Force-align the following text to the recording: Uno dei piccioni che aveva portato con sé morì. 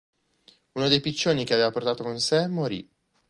Uno 0.71 0.87
dei 0.87 0.99
piccioni 0.99 1.43
che 1.43 1.53
aveva 1.53 1.69
portato 1.69 2.01
con 2.01 2.19
sé 2.19 2.47
morì. 2.47 2.89